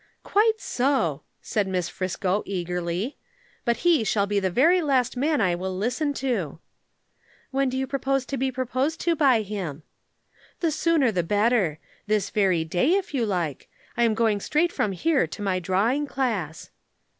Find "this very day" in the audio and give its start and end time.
12.07-12.93